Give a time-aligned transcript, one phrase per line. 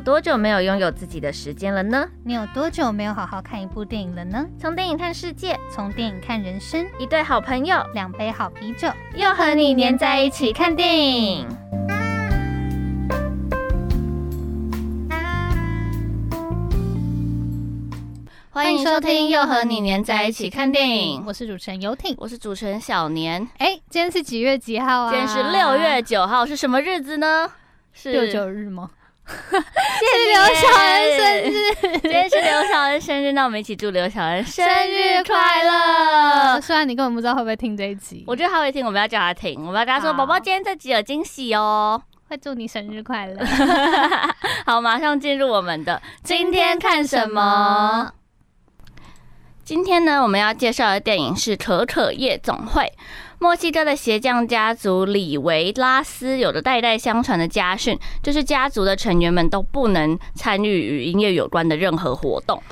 [0.00, 2.08] 有多久没有拥有自己的时间了呢？
[2.24, 4.46] 你有多久没有好好看一部电影了呢？
[4.58, 6.86] 从电影看世界，从电影看人生。
[6.98, 11.46] 一对好朋友，两杯好啤酒，又和你黏在一起看电影。
[18.48, 23.46] 欢迎收听《又和你黏在一起看电影》，我是主持人游艇，我是主持人小年。
[23.58, 25.10] 哎，今天是几月几号啊？
[25.10, 27.52] 今天是六月九号，是什么日子呢？
[27.92, 28.92] 是六九日吗？
[29.50, 36.60] 谢谢刘小恩生日，今天是刘小恩生日，那我们一起祝刘小恩生日快乐。
[36.60, 43.36] 虽然你根本不知道会不会听这一集，我觉得他会听，我们要叫他听，我们要跟他说：“宝宝，今天这集有惊喜哦，会祝你生日快乐。
[44.66, 48.12] ”好，马上进入我们的今天看什么？
[49.64, 52.82] 今天呢，我们要介绍的电影是《可可夜总会》。
[53.42, 62.62] 墨西哥的鞋匠家族里维拉斯有着代代相传的家训，就是家族的成员们都不能参与与音乐有关的任何活动。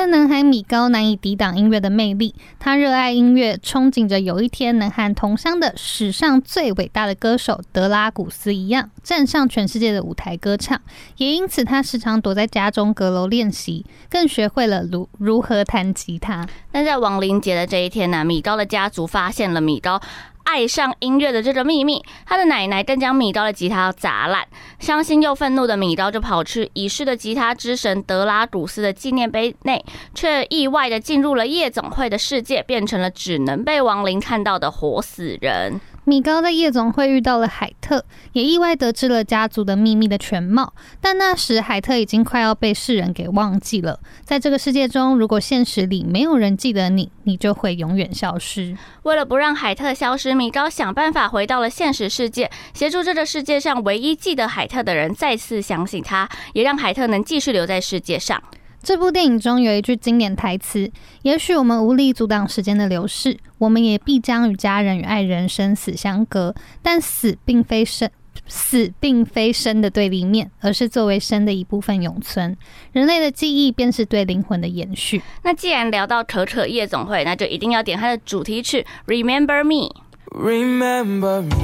[0.00, 10.80] 但男孩米高难以抵挡音乐的魅力，他热爱音乐，憧憬着有一天能和同乡的史上最伟大的歌手德拉古斯一样，站上全世界的舞台歌唱。
[11.16, 16.46] 也因此，他时常躲在家中阁楼练习，更学会了如如何弹吉他。
[16.70, 20.00] 但在亡灵节的这一天呢、米高的家族发现了米高
[20.48, 24.48] 爱上音乐的这个秘密，他的奶奶更将米高的吉他砸烂。
[24.78, 35.78] 伤心又愤怒的米高就跑去已逝的吉他之神德拉古斯的纪念碑内，却意外的进入了夜总会的世界，变成了只能被亡灵看到的活死人。
[36.08, 38.02] 米高在夜总会遇到了海特，
[38.32, 40.72] 也意外得知了家族的秘密的全貌。
[41.02, 44.00] 但那时海特已经快要被世人给忘记了。
[44.24, 48.74] 在这个世界中，如果现实里没有人记得你，你就会永远消失。
[49.02, 58.42] 为了不让海特消失，米高想办法回到了现实世界，协助这个世界上唯一记得海特的人再次相信他，也让海特能继续留在世界上。
[58.82, 60.90] 这部电影中有一句经典台词
[61.22, 66.54] ：“也许我们无力阻挡时间的流逝，我们也必将与家人与爱人生死相隔。
[66.80, 68.08] 但死并非生，
[68.46, 72.56] 死并非生的对立面，而是作为生的一部分永存。
[72.92, 79.88] 人类的记忆便是对灵魂的延续。”那既然聊到可可夜总会，那就一定要点它的主题曲《Remember Me》。
[80.30, 81.54] Remember me,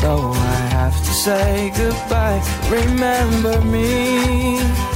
[0.00, 2.42] though I have to say goodbye.
[2.70, 4.95] Remember me.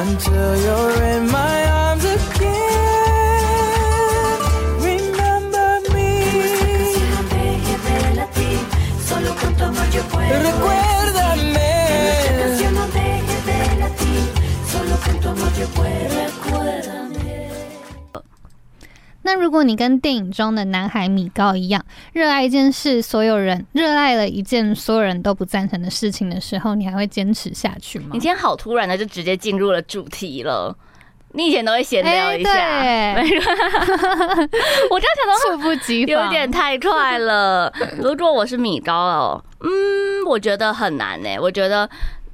[0.00, 1.69] until you're in my
[19.50, 28.10] 如果你跟电影中的男孩米高一样，热爱一件事，所有人热爱了一件所有人都不赞成的事情的时候，你还会坚持下去吗？
[28.12, 30.72] 你今天好突然的就直接进入了主题了。
[31.32, 33.16] 你以前都会闲聊一下，
[34.88, 37.72] 我就想到猝不及防，有点太快了。
[37.98, 41.36] 如果我是米高哦，嗯，我觉得很难呢。
[41.40, 41.90] 我觉得。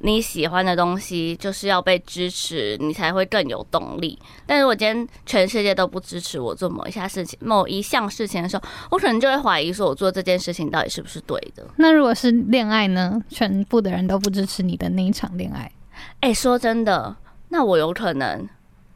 [0.06, 4.16] 你喜欢的东西就是要被支持，你才会更有动力。
[4.46, 8.62] 但是我今天全世界都不支持我做某一下事情、某一项事情的时候，
[8.92, 11.66] 我可能就会怀疑说，我做这件事情到底是不是对的。
[11.78, 13.20] 那如果是恋爱呢？
[13.28, 15.72] 全部的人都不支持你的那一场恋爱，
[16.20, 17.16] 哎、欸，说真的，
[17.48, 18.48] 那我有可能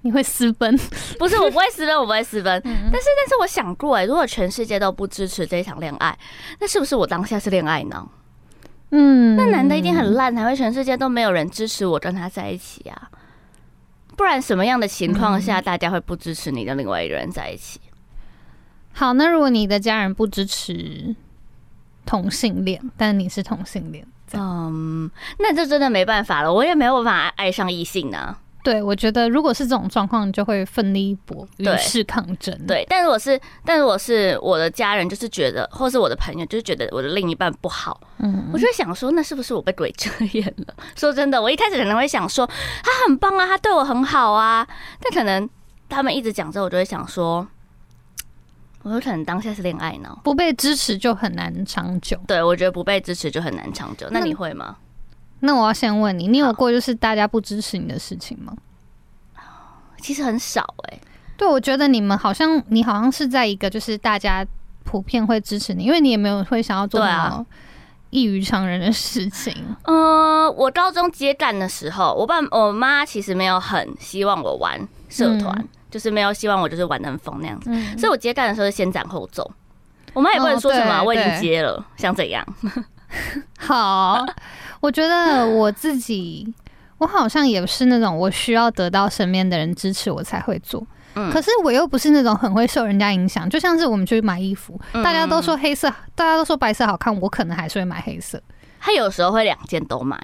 [0.03, 0.79] 你会私奔？
[1.19, 2.63] 不是，我不会私奔，我不会私奔。
[2.63, 6.17] 但是，但是我想过，哎，如果全世界都不支持这一场恋爱，
[6.61, 8.09] 那是不是我当下是恋爱脑？
[8.91, 13.11] 嗯，那男的一定很烂，才会全世界都没有人支持我跟他在一起啊！
[14.17, 17.81] 不然什么样的情况下大家会不支持你跟另外一个人在一起？
[18.93, 21.15] 好，那如果你的家人不支持
[22.05, 25.09] 同性恋，但你是同性恋，嗯，
[25.39, 28.37] 那就真的没办法了，我也没有办法爱上异性呢。
[28.63, 32.57] 对，我觉得如果是这种状况，你就会奋力一搏，与世抗争。
[32.67, 40.75] 对，但如果是，但如果是我的家人，就是觉得，或是我的朋友，就是觉得我的另一半不好，嗯，我就会想说，那是不是我被鬼遮眼了？
[40.97, 42.47] 说真的，我一开始可能会想说，
[42.83, 44.67] 他很棒啊，他对我很好啊，
[45.01, 45.49] 但可能
[45.89, 47.47] 他们一直讲之后，我就会想说。
[48.83, 52.19] 我有可能当下是恋爱脑，不被支持就很难长久。
[52.27, 54.07] 对，我觉得不被支持就很难长久。
[54.11, 54.75] 那你会吗？
[55.41, 58.55] 那我要先问你，你有过就是大家不支持你的事情吗？
[59.99, 61.01] 其实很少哎、欸。
[61.37, 64.47] 对，我觉得你们好像你好像是在一个就是大家
[64.85, 67.45] 普遍会支持你，因为你也没有会想要做什么
[68.11, 69.55] 异于常人的事情。
[69.85, 75.55] 嗯、呃，我高中接干的时候，我爸我妈其实没有很希望我玩社团。
[75.59, 79.51] 嗯就是没有希望我就是玩得很疯那样子，嗯、所以我接干的时候是先斩后奏。
[80.13, 82.47] 我妈也不能说什么，我已经接了，想怎样？
[83.59, 84.25] 好，
[84.81, 86.53] 我觉得我自己，
[86.99, 90.87] 我好像也是那种我需要得到身边的人支持我才会做。
[91.15, 98.41] 嗯，可是我又不是那种很会受人家影响，就像是我们去买衣服，大家都说黑色，大家都说白色好看，我可能还是会买黑色。
[98.79, 100.19] 他有时候会两件都买。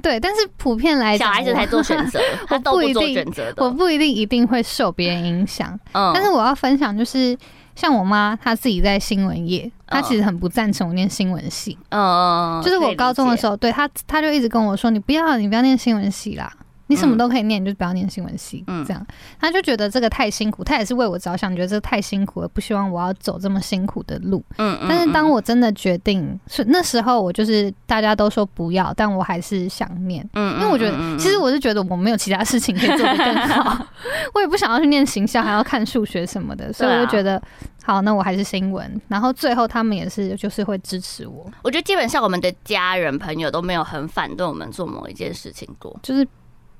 [0.00, 3.64] 对，但是普遍来讲，小孩子才做选择， 他都不做选择的。
[3.64, 5.76] 我不一定一定会受别人影响。
[5.92, 7.36] 嗯，但是我要分享就是，
[7.78, 11.78] 像我妈她自己在新闻业，她其实很不赞成我念新闻系。
[11.90, 16.52] 嗯，就是我高中的时候，对她，她就一直跟我说：“你不要，你不要念新闻系啦。”
[16.88, 18.64] 你什么都可以念，你就不要念新闻系。
[18.66, 19.06] 嗯，这样
[19.40, 24.42] 他就觉得这个太辛苦，他也是为我着想，觉得这个太辛苦了，不希望我要走这么辛苦的路。
[24.56, 30.28] 嗯，但是当我真的决定是那时候，我就是大家都说不要，但我还是想念。
[30.32, 33.86] 嗯，因为我觉得其实我是觉得我没有其他事情可以做得更好，
[34.34, 37.40] 我也不想要去念行销，还要看数学什么的，所以我就觉得
[37.84, 39.00] 好，那我还是新闻。
[39.08, 41.46] 然后最后他们也是就是会支持我。
[41.62, 46.26] 我觉得基本上我们的家人朋友都没有很反对我们做某一件事情过，就是。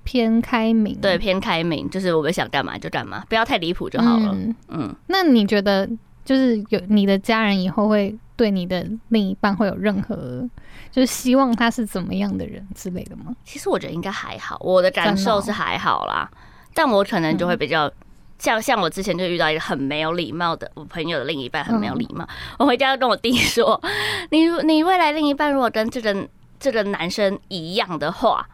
[0.04, 4.30] 偏开明，对，偏开明，就是我们想干嘛就干嘛，不要太离谱就好了。
[4.32, 5.86] 嗯，嗯，那你觉得，
[6.24, 10.48] 就是有你的家人以后会对你的另一半会有任何，
[10.90, 13.36] 就是希望他是怎么样的人之类的吗？
[13.44, 16.30] 其实我觉得应该还好，我的感受是还好啦，
[16.72, 17.92] 但我可能就会比较
[18.38, 22.26] 像像我之前就遇到一个很没有礼貌的我朋友的另一半，很没有礼貌。
[22.58, 23.78] 我回家要跟我弟说，
[24.30, 26.26] 你你未来另一半如果跟这个
[26.58, 28.48] 这个男生一样的话。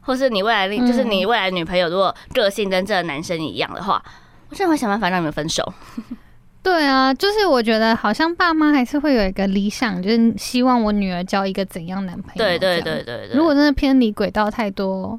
[0.00, 4.02] 或是你未来另，就是你未来女朋友，如果个性跟这个男生一样的话，
[4.48, 5.72] 我真的会想办法让你们分手。
[6.62, 12.36] 对啊，就是我觉得好像爸妈还是会有一个理想，就是希望我女儿交一个怎样男朋友。
[12.36, 13.36] 对对对对对。
[13.36, 15.18] 如果真的偏离轨道太多，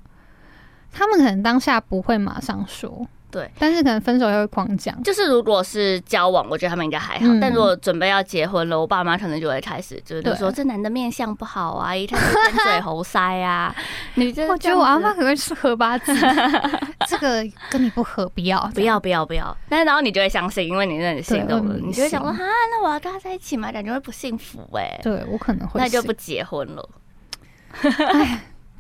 [0.92, 3.08] 他们可能当下不会马上说。
[3.32, 5.02] 对，但是可能分手又会狂讲。
[5.04, 7.26] 就是如果是交往，我觉得他们应该还好。
[7.26, 13.74] 嗯、但如果准备要结婚了，我爸妈可能就会开始就是说这男的面相不好啊，一看就尖嘴猴腮啊。
[14.16, 16.14] 你 这我觉得我阿妈可能是合八字，
[17.08, 19.56] 这个跟你不合，不要不要不要不要。
[19.70, 23.72] 但是然后你就会相信，因为你认识心动了，你就会想说啊，那我要跟他在一起嘛？
[23.72, 25.00] 感觉会不幸福哎、欸。
[25.02, 26.90] 对我可能会，那就不结婚了。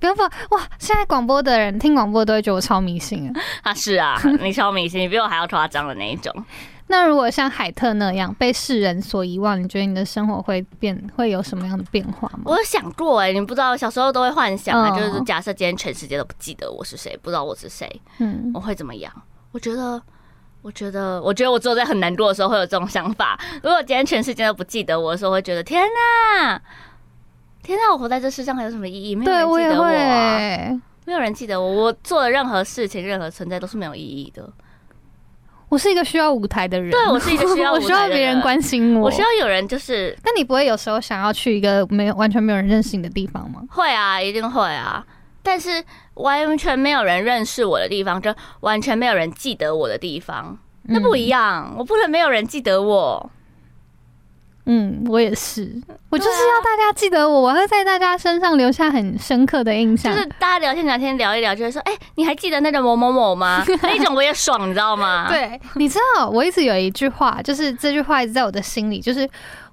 [0.02, 0.24] 不用不
[0.56, 0.68] 哇！
[0.80, 3.40] 现在广播的人听广播都会觉得我超迷信啊！
[3.62, 6.34] 啊，是啊， 你超迷信，你比我还要夸张的那一种。
[6.88, 12.40] 那如果像海特那样被世人所遗忘，你觉得你的生活会变，会有什么样的变化吗？
[12.46, 19.14] 我有想过哎、欸，你不知道，小时候都会幻想啊，就是假设今天全世界都不记得我是谁，不知道我是谁，嗯，我会怎么样？
[19.52, 20.02] 我觉得，
[20.64, 23.40] 我觉得，我觉得我只有在很难过的时候会有这种想法。
[23.62, 26.62] 如果今天全世界都不记得我的时候，会觉得天哪！
[27.64, 27.92] 天哪！
[27.92, 29.16] 我活在这世上还有什么意义？
[29.16, 30.82] 没有人记得我啊！
[31.06, 34.48] 没有人记得我，我做的任何事情、任何存在都是没有意义的。
[35.70, 40.18] 我是一个需要舞台的人，对，我是一个需要舞台的人， 我需要别人关心我，我需要有人就是。
[40.24, 43.62] 但你不会有时候想要去一个没有完全没有人认识你的地方吗？
[43.70, 45.06] 会啊，一定会啊。
[45.44, 45.84] 但是
[46.16, 51.74] 完全没有人认识我的地方，就完全没有人记得我的地方，那不一样。
[51.78, 53.32] 我不能没有人记得我。
[54.66, 55.72] 嗯，我也是，
[56.10, 60.14] 我就是要大家记得我，我会在大家身上留下很深刻的印象。
[60.14, 63.64] 就是大家聊天聊天聊一聊，就会说，哎、欸，你还记得那个某某某吗？
[63.82, 65.28] 那种我也爽，你知道吗？
[65.30, 69.28] 对，你知道，我一直有一句话，就是这句话一直在我的心里，就是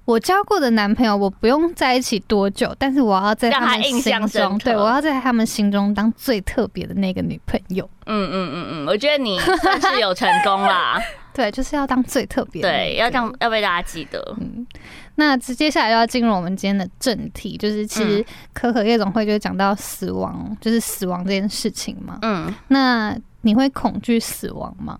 [0.05, 7.87] 我交过的男朋友，我不用在一起多久，但是我要在他们心中，对，我要在他们心中当最特别的那个女朋友。
[8.07, 10.99] 嗯嗯嗯嗯，我觉得你算是有成功啦。
[11.39, 14.35] 对，就是要当最特别的，对，要当要被大家记得。
[14.41, 14.67] 嗯，
[15.15, 22.19] 那接下来要进入我们今天的正题，就是其实可可夜总会就讲到死亡，嗯、就是死亡这件事情嘛。
[22.23, 24.99] 嗯，那你会恐惧死亡吗？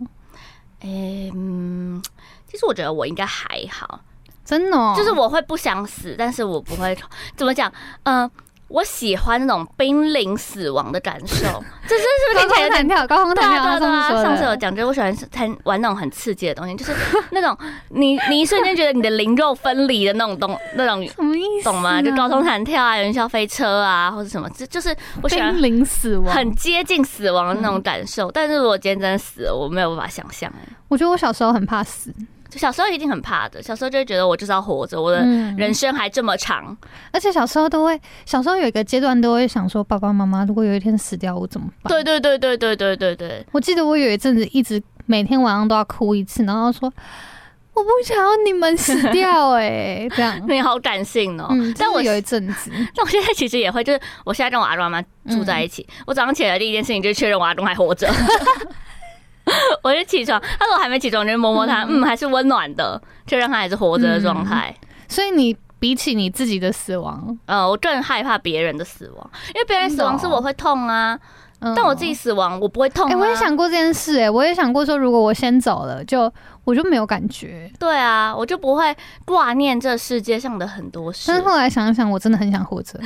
[0.80, 2.02] 诶、欸，嗯，
[2.50, 4.00] 其实我觉得我应该还好。
[4.46, 6.98] 真的、哦，就是我会不想死，但是我不会
[7.36, 7.70] 怎么讲，
[8.04, 8.32] 嗯、呃。
[8.70, 11.36] 我喜欢那种濒临死亡的感受，
[11.88, 13.06] 这是是不是听起来有点跳？
[13.08, 16.94] 高空弹跳，对对对，上次有讲，就是我喜欢玩那种很刺激的东西，就是
[17.32, 17.58] 那种
[17.90, 21.66] 你你一瞬间觉得你的灵肉分离的那种东 那种什么意思？
[21.66, 22.02] 懂吗？
[22.02, 28.32] 就高空弹跳啊，云霄飞车啊，或者什么，就就是我喜欢濒临死亡，很接近死亡的那种感受。
[28.32, 30.48] 但是如果今天真的死了，我没有办法想象。
[30.56, 32.14] 哎，我觉得我小时候很怕死。
[32.50, 35.20] 就小时候一定很怕的，小时候就会觉得我就是要活着，我的
[35.58, 36.78] 人生还这么长，嗯，
[37.12, 41.90] 而且小时候都会，小时候有一个阶段都会想说，爸爸妈妈如果有一天死掉，我怎么办？
[41.92, 43.46] 对对对对对对对对。
[43.52, 46.92] 我记得我有一阵子一直每天晚上都要哭一次，然后说
[47.74, 51.48] 我不想要你们死掉， 欸，哎，这样你好感性哦，喔。
[51.52, 58.12] 嗯，但我有一阵子， 但我现在其实也会，就是我现在跟我阿公阿妈住在一起，嗯，我早上起来的第一件事情就是确认我阿公还活着。
[59.84, 64.74] 我就起床，他说我还没起床，我就摸摸他，嗯，嗯还是温暖的，就让他还是活着的状态。
[65.08, 71.20] 所以你比起你自己的死亡，呃，我更害怕别人的死亡，因为别人死亡是我会痛啊，
[71.76, 73.06] 但我自己死亡我不会痛。
[73.06, 73.10] 啊。
[73.10, 76.32] 哎、欸，我也想过这件事，哎，我也想过说，如果我先走了，就。
[76.70, 78.96] 我就没有感觉，对啊，我就不会
[79.26, 81.26] 挂念这世界上的很多事。
[81.28, 83.00] 但是后来想想，我真的很想活着，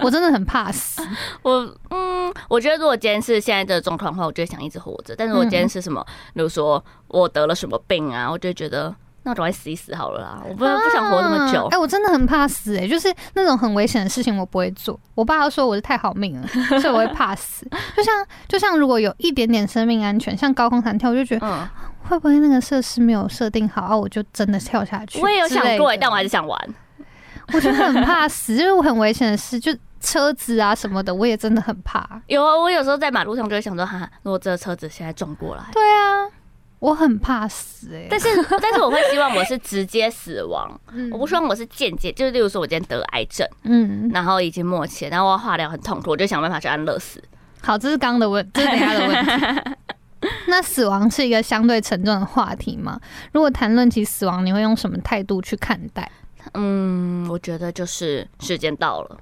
[0.00, 1.02] 我真的很怕死。
[1.42, 5.12] 我嗯，我觉得如果今天是现在这个状况的话，我就想一直活着。
[5.16, 11.66] 但是我今天是什么，比如说我得了什么病啊，我就觉得那我赶快死一死好了啦，我不不想活那么久。
[11.72, 14.98] 哎，我真的很怕死，哎，就是那种很危险的事情我不会做。
[15.16, 16.46] 我爸都说我是太好命了，
[16.80, 17.66] 所以我会怕死。
[17.96, 21.68] 就像就像如果有一点点生命安全，像高空弹跳，我就觉得。
[22.02, 23.96] 会不会那个设施没有设定好啊？
[23.96, 25.20] 我就真的跳下去。
[25.20, 26.58] 我也有想过，但我还是想玩。
[27.52, 32.22] 我就很怕死，因为我很危险的事，就车子啊什么的，我也真的很怕。
[32.28, 36.30] 有啊，我有时候在马路上就会想说，哈，如果这个车子现在撞过来，对啊，
[36.78, 38.06] 我很怕死哎、欸。
[38.08, 38.28] 但是，
[38.62, 40.80] 但是我会希望我是直接死亡，
[41.10, 47.20] 我不希望我是间接，就是例如说我今天得癌症，嗯，然后已经末期，然后我化疗很痛苦，我就想办法去安乐死。
[47.62, 49.70] 好，这是刚刚的问，这是等下的问题。
[50.48, 53.00] 那死亡是一个相对沉重的话题吗？
[53.32, 56.10] 如果谈论起死亡，你会用什么态度去看待？
[56.52, 59.18] 嗯，我觉得就是时间到了。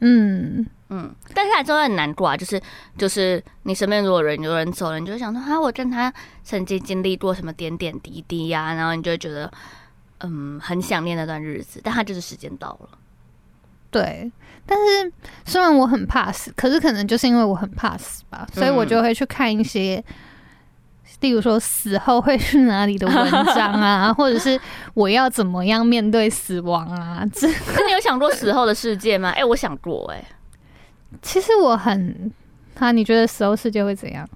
[0.00, 2.36] 嗯嗯，但是还是会很难过啊。
[2.36, 2.60] 就是
[2.98, 6.12] 就是你身边如果人有人走了，你就会想说啊，我跟他
[6.42, 9.50] 曾经经历过什么点点滴滴呀、啊，然后你就会觉得
[10.20, 11.80] 嗯很想念那段日子。
[11.82, 12.88] 但他就是时间到了。
[13.92, 14.32] 对，
[14.66, 15.12] 但是
[15.44, 20.02] 虽然我很怕死，可是可能就是因为我很怕死吧，所以我就会去看一些，
[21.20, 24.58] 例如说死后会去哪里的文章啊， 或者是
[24.94, 27.22] 我要怎么样面对死亡啊。
[27.34, 27.46] 这，
[27.76, 29.28] 那你有想过死后的世界吗？
[29.28, 30.24] 哎、欸，我想过、欸，哎，
[31.20, 32.32] 其实我很，
[32.78, 34.26] 啊，你觉得死后世界会怎样？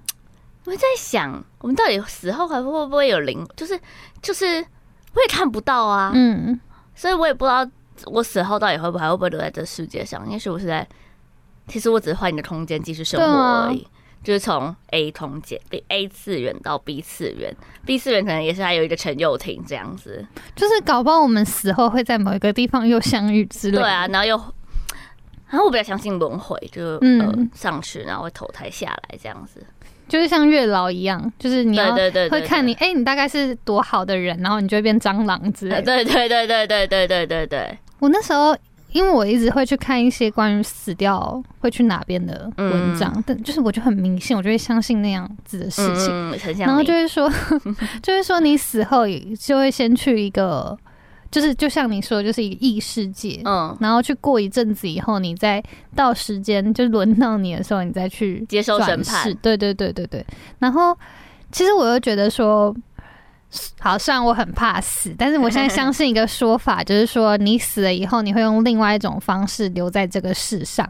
[0.65, 3.43] 我在想，我们到底死后还会不会有灵？
[3.55, 3.79] 就是
[4.21, 4.45] 就是
[5.15, 6.59] 我也看不到啊，嗯，
[6.93, 7.67] 所以我也不知道。
[8.05, 10.29] 我死后到底会不会还会不会留在这世界上？
[10.29, 10.87] 也许我是在，
[11.67, 13.85] 其实我只是换一个空间继续生活而已，
[14.23, 20.25] 就是从 A 空间 A 次元到 B 次元，B 次元可能也是还有一个陈又廷这样子，
[20.55, 23.77] 就是搞不好我们死后会在某一个地方又相遇之类。
[23.77, 24.37] 对啊，然后又，
[25.49, 29.65] 然后我比较相信轮回，就嗯、呃、上去，然后会投胎下来这样子。
[30.07, 35.81] 就是像月老一样，就是你要会看你，哎，你大概是多好的人，然后你就会变蟑螂之类的。
[35.81, 37.77] 对对对对对对对对对。
[37.99, 38.55] 我那时候，
[38.91, 46.55] 因为我一直会去看一些关于死掉会去哪边的文章，但就是我就很迷信，我就会相信那样子的事情。
[46.59, 47.31] 然后就会说，
[48.01, 49.05] 就是说你死后
[49.39, 50.77] 就会先去一个。
[51.29, 55.61] 就是就像你说，就是一个异世界，嗯，然后去过一阵子以后，你再
[55.93, 59.25] 到时间就轮到你的时候，你再去接受审判。
[59.41, 60.25] 对对对对对。
[60.59, 60.97] 然后
[61.51, 62.73] 其实我又觉得说，
[63.79, 70.87] 好，虽然我很怕死，但是我现在相信一个说法，就是说你死了以后，你会用另外一种方式留在这个世上。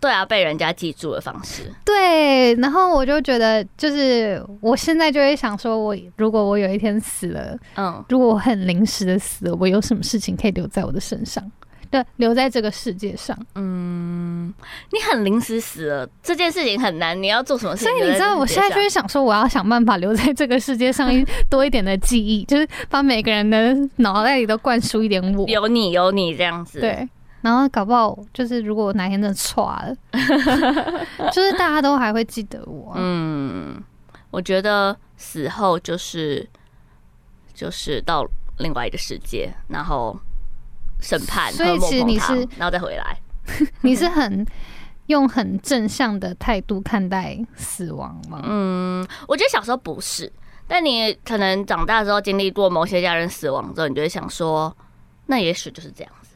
[0.00, 1.70] 对啊，被人家记住的方式。
[1.84, 11.44] 对，然后我就觉得，就是我现在就会想说，我如果我有一天死了，嗯，如果我很临时的死了，我有什么事情可以留在我的身上？
[11.90, 13.36] 对，留在这个世界上。
[13.56, 14.52] 嗯，
[14.92, 17.92] 你很临时死了，这件事情很难，你要做什么事情？
[17.92, 21.10] 所以你知道，我现在就是想说，我要想办法留在这个世界上
[21.48, 26.80] 多一点的记忆，就是把每个人的脑袋里都灌输一点我，有你，有你这样子。
[26.80, 27.08] 对。
[27.42, 29.96] 然后搞不好就是，如果我哪天真的错了，
[31.32, 32.92] 就是大家都还会记得我。
[32.96, 33.82] 嗯，
[34.30, 36.46] 我觉得死后就是
[37.54, 38.26] 就是到
[38.58, 40.14] 另外一个世界，然后
[41.00, 43.18] 审判，所以其实你是然后再回来，
[43.82, 44.46] 你是很
[45.06, 48.42] 用很正向的态度看待死亡吗？
[48.44, 50.32] 嗯，我觉得小时候不是。
[50.68, 54.72] 但你可能长大之后经历过某些家人死亡之后，你就会想说，
[55.26, 56.30] 那也许就是这样子，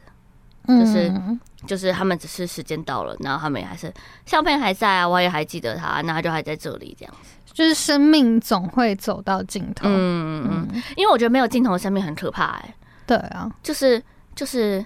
[0.67, 3.93] 就是、嗯、就是他们只是时间到了，然后他们也还是
[4.25, 7.29] 相片还在啊，我也还记得他，那他就还在这里这样子。
[7.53, 12.75] 就是生命总会走到尽头，嗯嗯嗯，因为我觉得没有尽头的生命很可怕、欸，哎，
[13.07, 14.03] 对啊，就是
[14.35, 14.85] 就是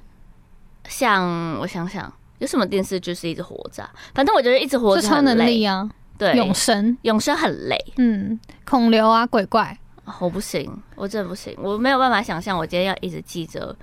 [0.88, 3.84] 像我想想，有什么电视剧是一直活着？
[4.13, 9.77] 反正我觉得一直活着很累，超能力啊，对，永生，永生很累，嗯，孔刘啊，鬼怪，
[10.20, 13.75] 我不行，我真的不行，我没有办法想象我今天要一直记着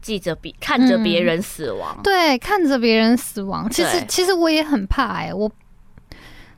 [0.00, 5.50] 记着别看着别人死亡，嗯、对，看着别人死亡，其实其实我也很怕、欸，哎，我。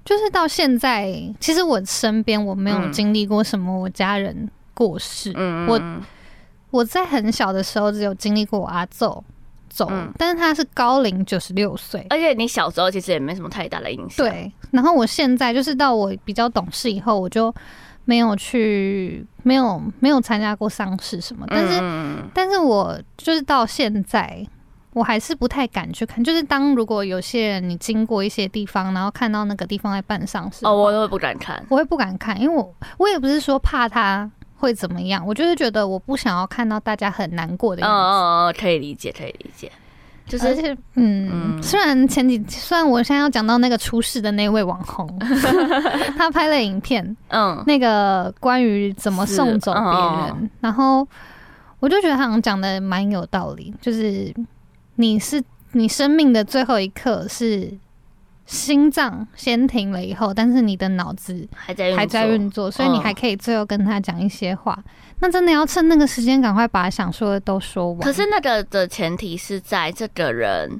[0.04, 1.10] 就是到现在，
[1.40, 5.32] 其实我身边我没有经历过什么我家人过世。
[5.34, 5.80] 嗯、我
[6.74, 9.22] 我在很小的时候只有经历过我阿祖
[9.68, 14.26] 走，嗯、但是他是高龄九十六岁，而且你小时候其实也没什么太大的影响。
[14.26, 17.54] 对，然后我现在就是到我比较懂事以后，我就
[18.04, 21.46] 没有去，没有没有参加过丧事什么。
[21.48, 24.44] 但是，嗯、但是我就是到现在。
[24.94, 37.94] 我还是不太敢去看，就是当如果有些人你经过一些地方，然后看到那个地方在办丧事，哦，我都会不敢看，我会不敢看，因为我我也不是说怕他会怎么样，我就是觉得我不想要看到大家很难过的样子。
[37.96, 39.70] 哦可以理解，可以理解。
[40.26, 45.06] 就是，而且嗯，嗯虽然前几，虽然我现在要讲到那个出事的那位网红，
[46.16, 51.06] 他拍了影片，嗯，那个关于怎么送走别人，嗯、然后
[51.80, 54.32] 我就觉得他好像讲的蛮有道理，就是。
[54.96, 55.42] 你是
[55.72, 57.68] 你生命的最后一刻是
[58.46, 64.76] 心脏先停了以后，但是你的脑子还在还在运作，所以你还可以最后跟他讲一些话。
[64.78, 64.84] 嗯、
[65.20, 68.00] 那真的要趁那个时间赶快把想说的都说完。
[68.00, 70.78] 可是那个的前提是在这个人，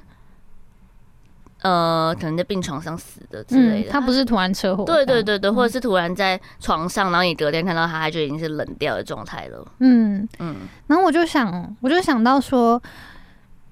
[1.62, 3.88] 呃，可能在病床上死的之类的。
[3.88, 9.66] 嗯、他不是突然车祸，对对对对，或者是突然在床上，然后你隔天看到他，他就已经是冷掉的状态了。
[9.78, 10.56] 嗯嗯，
[10.86, 12.82] 然后我就想，我就想到说。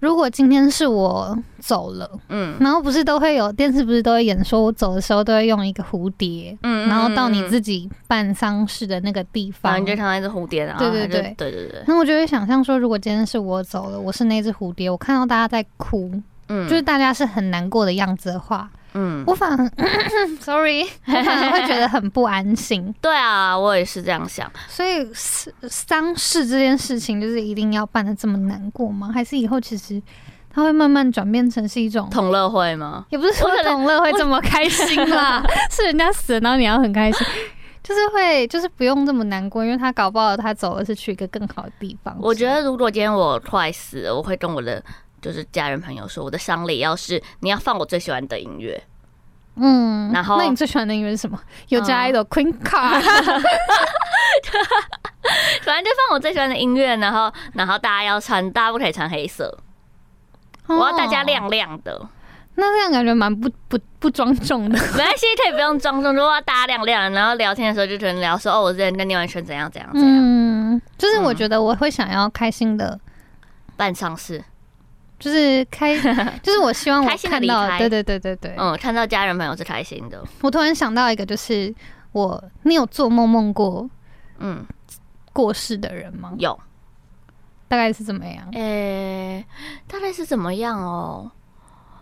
[0.02, 11.84] 如果今天是我走了，嗯，然后不是都会有电视，不是都会演说我走的时候都会用一个蝴蝶，嗯，然后到你自己办丧事的那个地方，你就看到一只蝴蝶，啊对对对对对对。
[11.86, 16.10] 那我就会想象说，如果今天是我走了，我是那只蝴蝶，我看到大家在哭，
[16.48, 18.68] 嗯，就是大家是很难过的样子的话。
[18.94, 19.70] 嗯，我反而，
[20.40, 22.94] sorry， 我反而会觉得很不安心。
[23.00, 24.50] 对啊，我也是这样想。
[24.68, 29.10] 所以丧事这件事情，就是一定要办的这么难过吗？
[29.12, 30.00] 还是以后其实
[30.52, 33.06] 它会慢慢转变成是一种同乐会吗？
[33.10, 37.26] 也不是说同乐会这么开心啦，是人家死了，然后你要很开心，
[37.82, 42.14] 就是会就是不用这么难过，因为他搞不好他走的是去一个更好的地方。
[42.20, 44.82] 我觉得如果今天我快死了，我会跟我的。
[45.22, 48.82] 就是家人朋友说，我的丧礼要是你要放我最喜欢的音乐，
[49.56, 51.40] 嗯，然后那你最喜欢的音乐是什么？
[51.68, 53.00] 有加一首 Queen Card，
[55.62, 59.56] 反正就放我最喜欢的音乐，然后然后大家要穿，大家不可以穿黑色，
[60.66, 62.08] 哦、我要大家亮亮的。
[62.54, 70.10] 那这样感觉蛮不不不庄重的， 没关系，可以不用庄重，如果要大家亮亮，然后聊天的时候就可能聊说，哦，我之前跟另外一圈怎样怎样怎样。
[70.20, 73.00] 嗯，就是我觉得我会想要开心的
[73.76, 74.44] 办丧事。
[75.22, 75.96] 就是开，
[76.42, 80.20] 就是我希望我看到，对对对对对，嗯，看到家人朋友是开心的。
[80.40, 81.72] 我突然想到一个，就是
[82.10, 83.88] 我，你有做梦梦过，
[84.38, 84.66] 嗯，
[85.32, 86.32] 过世的人吗？
[86.38, 86.58] 有，
[87.68, 88.48] 大概是怎么样？
[88.52, 89.46] 诶、欸，
[89.86, 91.30] 大概是怎么样哦？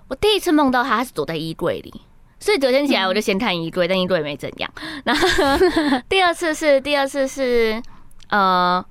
[0.08, 2.00] 我第一次梦到他，他是躲在衣柜里，
[2.38, 4.72] 所以昨天起来我就先看衣柜，嗯、但衣柜也没怎样。
[5.04, 5.28] 然后
[6.08, 7.82] 第二次是，第二次是，
[8.30, 8.82] 呃，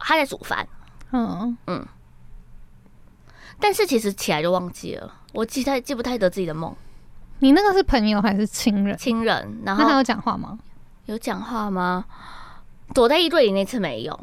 [0.00, 0.66] 他在煮饭，
[1.12, 1.86] 嗯嗯。
[3.62, 6.74] 但是其实起来就忘记了，我记太记不太得自己的梦。
[7.38, 8.98] 你那个是朋友还是亲人？
[8.98, 9.60] 亲人。
[9.64, 10.58] 然后他有讲话吗？
[11.06, 12.04] 有讲话吗？
[12.92, 14.20] 躲在衣柜里那次没有。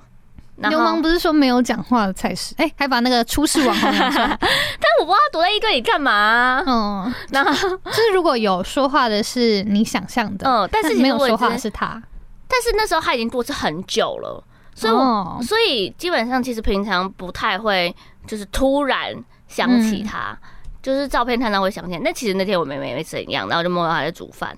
[0.58, 2.54] 流氓不是说没有讲话的才是？
[2.58, 3.89] 哎、欸，还把那个出事网红。
[3.97, 6.62] 但我不知道躲在衣柜里干嘛。
[6.67, 7.52] 嗯，然后
[7.86, 12.04] 就是如果有说话的是你想象的，嗯，但是没有说话的是他。
[12.47, 14.43] 但是那时候他已经过世很久了。
[14.75, 17.93] 所以我，哦、所以基本上其实平常不太会，
[18.27, 19.13] 就是突然
[19.47, 20.47] 想起他，嗯、
[20.82, 22.01] 就是照片看到会想起来。
[22.03, 24.58] 那其实那天我妹妹没怎样，然后就梦到她在煮饭。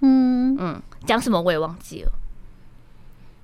[0.00, 2.12] 嗯嗯，讲什么我也忘记了。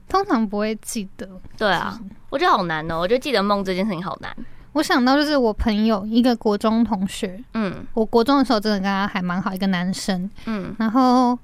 [0.08, 1.28] 通常不会记得。
[1.56, 1.98] 对啊，
[2.30, 3.00] 我觉得好难哦、喔。
[3.00, 4.36] 我觉得记得梦这件事情好难。
[4.72, 11.38] 我想到就是我朋友一个国中同学，嗯，我国中的时候真的跟他还蛮好，一个男生，嗯，然后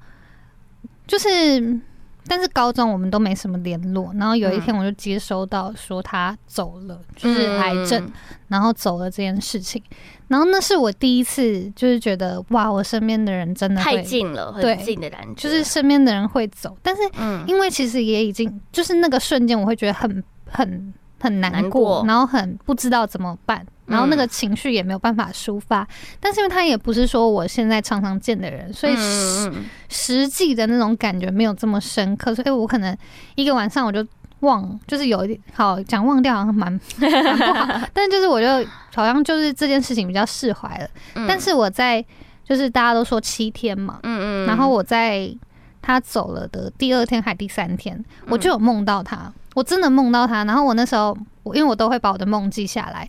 [1.07, 1.81] 就是。
[2.27, 4.13] 但是高中我们都没什么联络。
[4.15, 8.11] 然后有一天我就接收到说他走了，嗯、就是癌症，
[8.49, 9.83] 然后走了这件事情。
[10.29, 16.77] 然后那是我第一次就是觉得哇，我身边的人真的太近了，很近的感觉，就是身边的人会走。
[16.83, 17.03] 但是
[17.47, 23.65] 因为其实也已经就是那个瞬间，我会觉得很很很难过，难过然后很不知道怎么办。
[23.87, 25.89] 然后那个情绪也没有办法抒发，嗯、
[26.21, 29.53] 但是因为他也不是说我现在常常见的人，所以实
[29.89, 32.97] 实际的那种感觉没有这么深刻，所以我可能
[33.35, 34.07] 一个晚上我就
[34.41, 38.47] 忘，就是有一点好讲忘掉好像蛮 蛮不好， 但就是我就
[38.95, 40.89] 好像就是这件事情比较释怀了。
[41.15, 42.05] 嗯、但是我在
[42.47, 45.35] 就是大家都说七天嘛，嗯嗯，然后我在
[45.81, 53.09] 他走了的第二天还第三天，我就有梦到他，我真的梦到他，然后我那时候我因为我都会把我的梦记下来。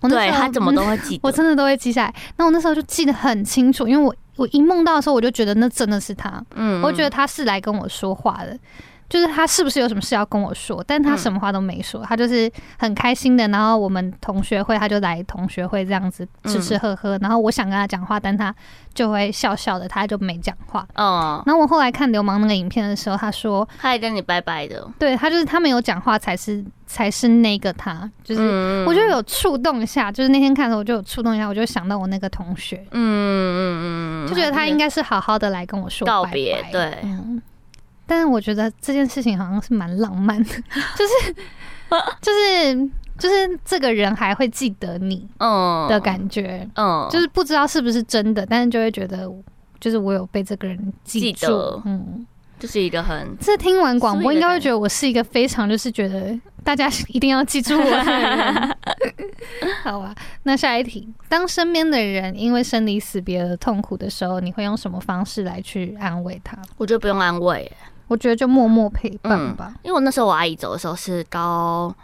[0.00, 2.14] 我那时候对他怎么都会记得， 我真的都会记下来。
[2.36, 8.58] 那我那时候就记得很清楚，因为我我一梦到的时候，我就觉得那真的是他，嗯，我觉得他是来跟我说话的。
[9.10, 10.82] 就是他是不是有什么事要跟我说？
[10.86, 13.46] 但他什么话都没说，他就是很开心的。
[13.48, 17.18] 然后我们同学会，他就来同学会这样子吃吃喝喝。
[17.18, 18.54] 然后我想跟他讲话，但他
[18.94, 20.86] 就会笑笑的，他就没讲话。
[20.94, 21.42] 哦。
[21.44, 24.88] 然后我后来看流氓那个影片的时候，他说他也跟你拜拜的。
[24.96, 28.08] 对，他就是他没有讲话，才是才是那个他。
[28.22, 32.86] 就是我就有触动一下，就是那天看的时候我就有触动一下，我就想到我那个同学。
[32.92, 36.64] 嗯嗯嗯，就觉得他应该是好好的来跟我说告别。
[36.70, 36.96] 对。
[38.10, 40.50] 但是我觉得这件事情好像是蛮浪漫的，
[40.98, 41.34] 就是
[42.20, 49.30] 就是就是这个人还会记得你，嗯的感觉，嗯，就是不知道是不是真的，但是就会觉得
[49.78, 52.26] 就是我有被这个人记住，嗯，
[52.58, 53.28] 就是一个很。
[53.38, 58.76] 这听完广播应该会觉得我是一个非常就是觉得大家一定要记住我的人。
[59.84, 66.58] 好吧，那下一题，当身边的人因为生离死别而痛苦的时候，你会用什么方式来去安慰他？
[66.76, 67.70] 我觉得不用安慰。
[68.10, 71.94] 我觉得就默默陪伴吧，嗯，因为我那时候我阿姨走的时候是高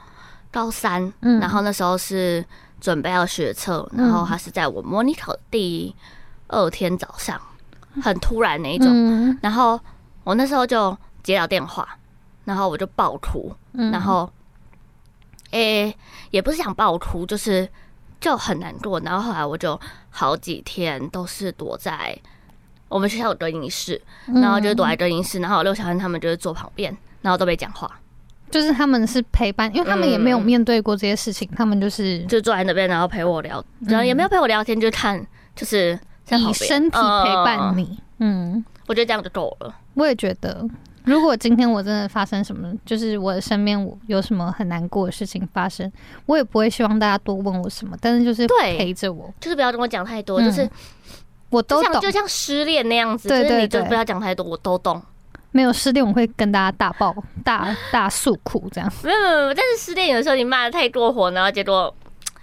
[0.52, 2.44] 高三，嗯，然后那时候是
[2.80, 5.92] 准备要学测，然后她是在我模拟考第
[6.46, 7.40] 二天早上，
[8.00, 9.80] 很突然那一种，嗯，然后
[10.22, 11.98] 我那时候就接到电话，
[12.44, 14.30] 然后我就爆哭，然后，
[15.50, 15.96] 诶、欸，
[16.30, 17.68] 也不是想爆哭，就是
[18.20, 19.78] 就很难过，然后后来我就
[20.10, 22.16] 好几天都是躲在。
[22.88, 27.90] 我们学校有隔音室，然后就躲在隔音室，然后刘小恩他们就是坐旁边，然后都没讲话，
[28.48, 35.20] 就是他们是陪伴，因为他们也没有面对过这些事情，他们就是就坐在那边，然后陪我聊，然后也没有陪我聊天，就看
[35.56, 35.98] 就是
[36.30, 39.74] 以身体陪伴你，嗯，我觉得这样就够了。
[39.94, 40.64] 我也觉得，
[41.02, 45.90] 如果今天我真的发生什么，就是我的身边我有什么很难过的事情发生，
[46.26, 50.68] 我也不会希望大家多问我什么，但是就是陪着我，就是不要跟我讲太多，就是。
[51.50, 55.00] 我都懂，就像失恋那样子，对对对，你就不要讲太多，我都懂。
[55.52, 58.92] 没有失恋，我会跟大家大爆大大诉苦这样。
[59.02, 61.94] 没有没有，但是失恋有时候你骂的太过火，然后结果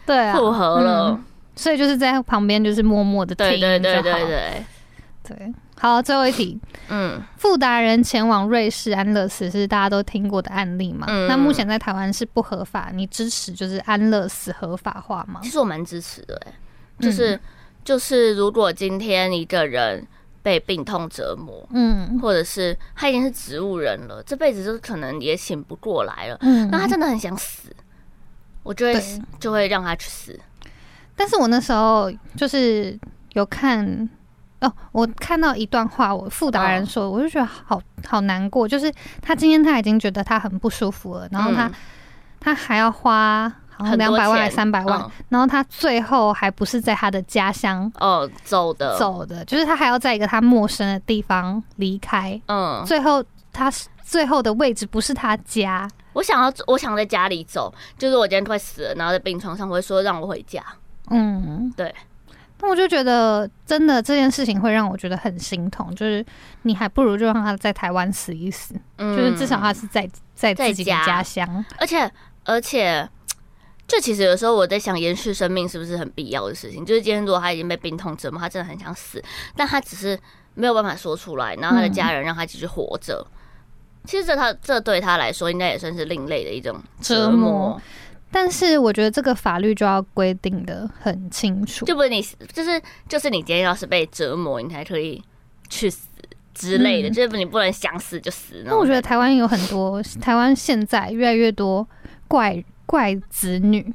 [0.05, 1.23] 对复合了，嗯，
[1.55, 3.45] 所以就是在旁边就是默默的听。
[3.45, 4.65] 对对对对对
[5.23, 5.53] 对。
[5.77, 11.05] 好，最后一题，嗯，富达人前往瑞士安乐死是大家都听过的案例嘛？
[11.09, 15.39] 嗯，那目前在台湾是不合法，你支持就是安乐死合法化吗？
[15.43, 16.53] 其实我蛮支持的，哎，
[16.99, 17.39] 就是。
[17.83, 20.07] 就是如果今天一个人
[20.41, 27.69] 被病痛折磨，嗯，或者是他已经是植物人了，这辈子就可能也醒不过来了，嗯，那他真的很想死，
[28.63, 29.01] 我就会
[29.39, 30.39] 就会让他去死。
[31.15, 32.97] 但是我那时候就是
[33.33, 34.09] 有看
[34.61, 38.91] 哦，我看到一段话，我傅达人说，我就觉得好好难过，就是
[39.21, 41.73] 他今天他已经觉得他很不舒服了，然后他、嗯、
[42.39, 43.53] 他还要花。
[43.95, 52.39] 两百万还三百万，嗯、然后他最后还不是在他的家乡哦走的，走的，就是他还要在一个他陌生的地方离开。
[52.47, 53.71] 嗯，最后他
[54.03, 55.89] 最后的位置不是他家。
[56.13, 60.63] 我想要，我想在家里走，就是我今天快死了，然后在病床上，我会说让我回家。
[61.09, 61.93] 嗯，对。
[62.61, 66.25] 那我就觉得，真的这件事情会让我觉得很心痛，就是
[66.61, 72.09] 你还不如就让他在台湾死一死，嗯、就是至少他是在在自己的家乡，而且
[72.45, 73.09] 而且。
[73.85, 76.85] 就其实有时候我在想，延续生命是不是很必要的事情？
[76.85, 79.21] 就是今天如果他已经被病痛折磨，他真的很想死，
[79.57, 80.17] 但他只是
[80.55, 83.25] 没有办法说出来，然后他的家人让他继续活着。
[83.27, 87.31] 嗯、其实这他这对他来说，应该也算是另类的一种折磨。
[87.31, 87.81] 折磨。
[88.31, 92.21] 但是我觉得这个法律就要规定的很清楚，就不是你
[92.53, 95.21] 就是就是你今天要是被折磨，你才可以
[95.69, 96.07] 去死
[96.53, 98.63] 之类的，嗯、就是你不能想死就死。
[98.65, 101.85] 那我觉得台湾有很多，台湾现在越来越多
[102.27, 102.63] 怪。
[102.93, 103.91] 怪子女，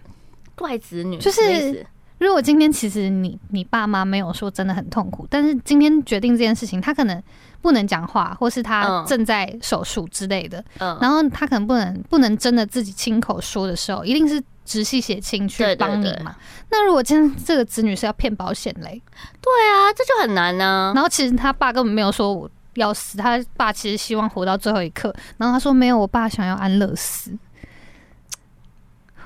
[0.57, 1.87] 怪子女就是
[2.19, 7.23] 如果今天其实你你爸妈没有说真的很痛苦，但是今天决定这件事情，他可能
[7.63, 16.35] 不能讲话，或是他正在手术之类的，嗯，然后他可能不能不能真的自己亲口说的时候，一定是直系血亲去帮你嘛。
[16.69, 19.01] 那如果今天这个子女是要骗保险嘞？
[19.41, 20.91] 对啊，这就很难呢。
[20.93, 25.15] 然后其实他爸根本没有说我要死，他爸其实希望活到最后一刻。
[25.37, 27.31] 然后他说没有，我爸想要安乐死。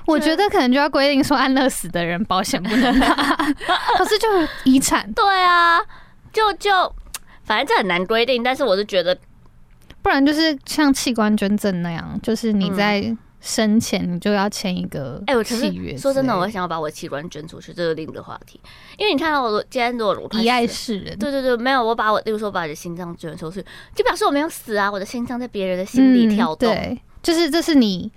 [0.05, 3.13] 我觉得可能就要规定说安乐死的人保险不能拿，
[3.97, 4.27] 可是就
[4.65, 5.11] 遗产。
[5.13, 5.79] 对啊，
[6.31, 6.71] 就就
[7.43, 9.17] 反正这很难规定，但是我是觉得，
[10.01, 15.97] 不然就是像器官捐赠那样，就是你在生前你就要签一个哎，我契约。
[15.97, 18.59] 说真的，我想要把我器官捐出去，这是另一个话题。
[18.97, 23.63] 因为你看到我今天如果遗爱世人，对对对，没有我把我，例如说把我的心脏捐出去，
[23.95, 26.69] 就表示我没有死啊，我的心脏在别人的心里跳动。
[26.69, 28.11] 对，就是这是你。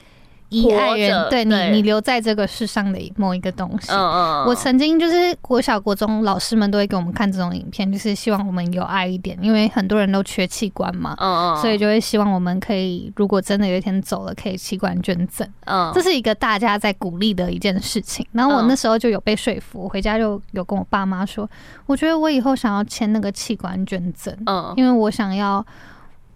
[0.49, 3.93] 遗爱人，对你，你留在这个世上的某一个东西。
[3.93, 11.17] 我曾经就是国小、国中老师们都会给我们看这种影片，就是希望我们有爱一点，因为很多人都缺器官嘛。
[11.61, 15.47] 所以就会希望我们可以，如果真的有一天走了，可以器官捐赠。
[15.93, 18.27] 这是一个大家在鼓励的一件事情。
[18.33, 21.49] 然后我那时候就有被说服，我回家就有跟我爸妈说，
[21.87, 24.35] 我觉得我以后想要签那个器官捐赠，
[24.77, 25.65] 因为我想要。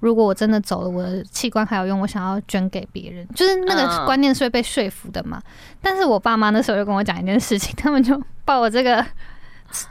[0.00, 5.38] 如果我真的走了，我的器官还有用，我想要捐给别人，就是那个观念是会被说服的嘛。
[5.38, 5.50] Uh.
[5.82, 9.04] 但是我爸妈那时候就跟我讲一件事情， 他们就把我这个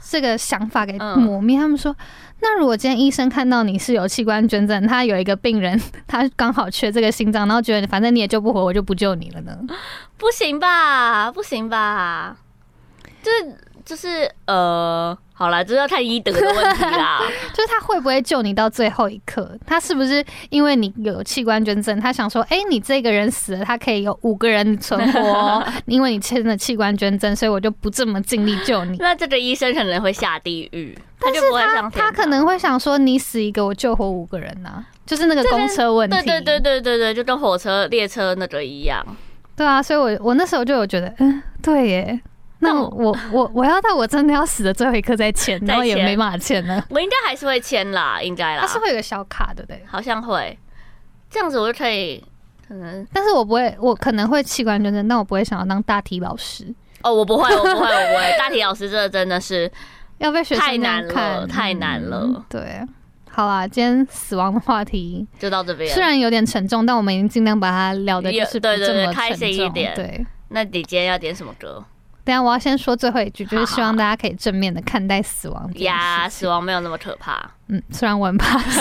[0.08, 1.56] 这个想法给磨灭。
[1.56, 1.62] Uh.
[1.62, 1.94] 他们说，
[2.40, 9.56] 那如果今天医生看到你是有器官捐赠，他有一个病人，他刚好缺这个心脏，然后觉得反正你也救不活，我就不救你了呢？
[10.18, 11.30] 不行吧？
[11.30, 12.36] 不行吧？
[13.22, 15.16] 就是就是呃。
[15.40, 17.22] 好了，这要看医德的问题啦。
[17.54, 19.50] 就是他会不会救你到最后一刻？
[19.66, 28.98] 他是不是因为你有器官捐赠，他想说，哎、欸，你这个人死了，他可以有五个人存活， 因为你签了器官捐赠，所以我就不这么尽力救你。
[28.98, 34.84] 那这个医生可能会下地狱，他就不会想，他可能会想说，你死一个，我救活五个人呢、啊？
[35.06, 36.16] 就是那个公车问题。
[36.18, 39.02] 对对对对对对，就跟火车列车那个一样。
[39.56, 42.20] 对啊，所以我我那时候就有觉得，嗯，对耶。
[42.62, 46.84] 那我我我我要到我真的要死的最后一刻 再签，然后也没办法签了。
[46.90, 48.60] 我应该还是会签啦，应该啦。
[48.60, 49.82] 它是会有个小卡，对不对？
[49.86, 50.56] 好像会，
[51.30, 52.22] 这样子我就可以
[52.68, 56.66] 可能，但是我不会，我可能会器官捐赠，但我不会想要当大体老师。
[57.02, 58.32] 哦，我不会，我不会，我不会。
[58.38, 59.70] 大体老师这真的是
[60.18, 62.24] 要被学生太难了，太难了。
[62.26, 62.86] 嗯、对，
[63.30, 65.90] 好啦，今天死亡的话题就到这边。
[65.94, 69.94] 虽然有点沉重，但我们已经尽量把它聊的就是对对开心一点。
[69.94, 71.82] 对，那你今天要点什么歌？
[72.24, 75.70] 等下，我要先说最后一句，就是希望大家可以正面的看待死亡。
[75.76, 77.50] 呀，死亡没有那么可怕。
[77.68, 78.80] 嗯，虽然我很怕死。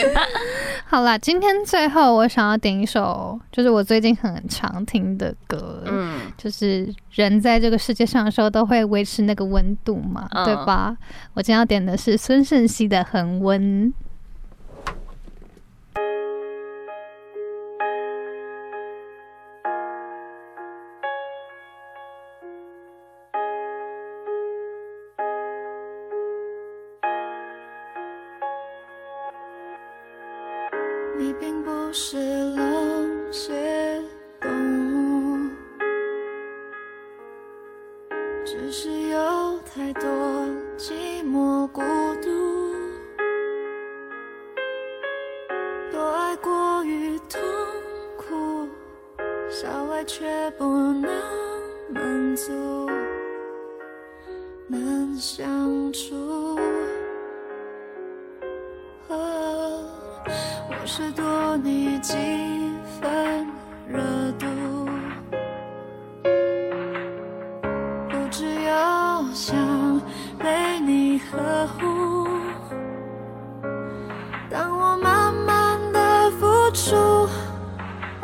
[0.86, 5.82] 好啦，今天最后我想要点一首，就是我最近很常听的歌。
[5.86, 10.96] 嗯，就是人在这个世界上的时候，都会维持那个温度嘛，嗯、对吧？
[11.34, 13.86] 我今天要点的是孙盛希的《恒温》。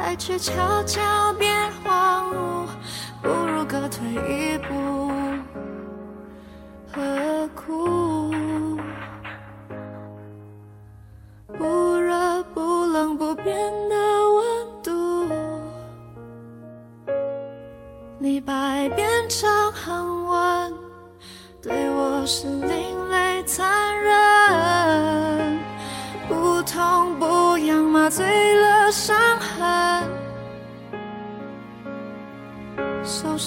[0.06, 1.52] 爱却悄悄变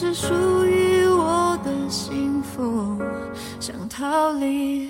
[0.01, 0.33] 是属
[0.63, 2.97] 于我的幸福，
[3.59, 4.88] 想逃离。